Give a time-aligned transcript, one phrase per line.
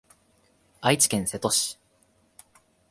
[0.81, 1.77] 愛知県瀬戸市